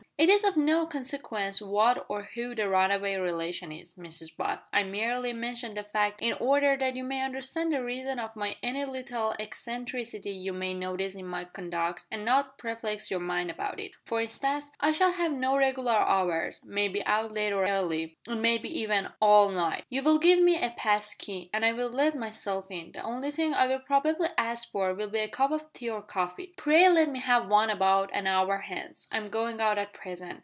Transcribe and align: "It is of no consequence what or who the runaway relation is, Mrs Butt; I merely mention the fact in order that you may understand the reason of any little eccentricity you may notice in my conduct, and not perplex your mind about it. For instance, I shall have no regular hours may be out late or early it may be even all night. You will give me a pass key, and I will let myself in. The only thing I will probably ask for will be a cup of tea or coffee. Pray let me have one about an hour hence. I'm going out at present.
"It 0.17 0.29
is 0.29 0.43
of 0.43 0.55
no 0.55 0.85
consequence 0.85 1.63
what 1.63 2.05
or 2.07 2.21
who 2.35 2.53
the 2.53 2.69
runaway 2.69 3.15
relation 3.15 3.71
is, 3.71 3.95
Mrs 3.95 4.37
Butt; 4.37 4.63
I 4.71 4.83
merely 4.83 5.33
mention 5.33 5.73
the 5.73 5.83
fact 5.83 6.21
in 6.21 6.33
order 6.33 6.77
that 6.77 6.95
you 6.95 7.03
may 7.03 7.23
understand 7.23 7.73
the 7.73 7.83
reason 7.83 8.19
of 8.19 8.37
any 8.61 8.85
little 8.85 9.33
eccentricity 9.39 10.29
you 10.29 10.53
may 10.53 10.75
notice 10.75 11.15
in 11.15 11.25
my 11.25 11.45
conduct, 11.45 12.03
and 12.11 12.23
not 12.23 12.59
perplex 12.59 13.09
your 13.09 13.19
mind 13.19 13.49
about 13.49 13.79
it. 13.79 13.93
For 14.05 14.21
instance, 14.21 14.69
I 14.79 14.91
shall 14.91 15.11
have 15.11 15.31
no 15.33 15.57
regular 15.57 15.93
hours 15.97 16.61
may 16.63 16.87
be 16.87 17.03
out 17.07 17.31
late 17.31 17.51
or 17.51 17.63
early 17.65 18.15
it 18.29 18.35
may 18.35 18.59
be 18.59 18.69
even 18.79 19.09
all 19.19 19.49
night. 19.49 19.85
You 19.89 20.03
will 20.03 20.19
give 20.19 20.37
me 20.37 20.61
a 20.61 20.69
pass 20.77 21.15
key, 21.15 21.49
and 21.51 21.65
I 21.65 21.71
will 21.73 21.89
let 21.89 22.13
myself 22.15 22.69
in. 22.69 22.91
The 22.91 23.01
only 23.01 23.31
thing 23.31 23.55
I 23.55 23.65
will 23.65 23.79
probably 23.79 24.29
ask 24.37 24.69
for 24.71 24.93
will 24.93 25.09
be 25.09 25.17
a 25.19 25.27
cup 25.27 25.49
of 25.49 25.73
tea 25.73 25.89
or 25.89 26.03
coffee. 26.03 26.53
Pray 26.57 26.87
let 26.89 27.09
me 27.09 27.21
have 27.21 27.47
one 27.47 27.71
about 27.71 28.11
an 28.13 28.27
hour 28.27 28.59
hence. 28.59 29.07
I'm 29.11 29.25
going 29.25 29.59
out 29.59 29.79
at 29.79 29.93
present. 29.93 30.11